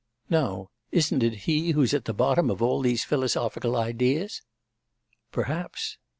[0.31, 4.41] Now isn't it he who's at the bottom of all these philosophical ideas?'
[5.31, 5.99] 'Perhaps.